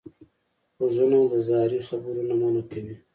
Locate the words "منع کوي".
2.39-2.95